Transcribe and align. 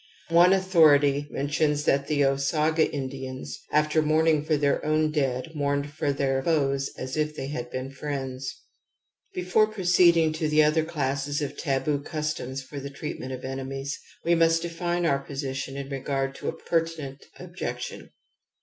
One 0.31 0.51
authority 0.51 1.27
mentions 1.29 1.85
that 1.85 2.07
the 2.07 2.21
Osaga 2.21 2.89
Indians 2.91 3.61
after 3.71 4.01
mourning 4.01 4.43
for 4.43 4.57
their 4.57 4.83
own 4.83 5.11
dead 5.11 5.51
mourned 5.53 5.91
for 5.91 6.11
their 6.11 6.41
foes 6.41 6.89
as 6.97 7.15
if 7.15 7.35
they 7.35 7.49
had 7.49 7.69
been 7.69 7.91
friends 7.91 8.63
^®. 9.33 9.35
Before 9.35 9.67
proceeding 9.67 10.33
to 10.33 10.47
the 10.47 10.63
other 10.63 10.83
classes 10.85 11.39
of 11.39 11.55
taboo 11.55 11.99
customs 12.01 12.63
for 12.63 12.79
the 12.79 12.89
treatment 12.89 13.31
of 13.33 13.45
enemies, 13.45 13.99
we 14.25 14.33
must 14.33 14.63
define 14.63 15.05
our 15.05 15.19
position 15.19 15.77
in 15.77 15.89
regard 15.89 16.33
to 16.33 16.47
a 16.47 16.51
pertinent 16.57 17.27
objection. 17.39 18.09